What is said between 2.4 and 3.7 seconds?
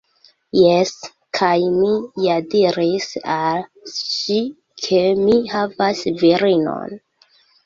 diris al